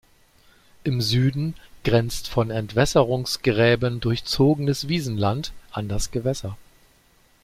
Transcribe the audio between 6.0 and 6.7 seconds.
Gewässer.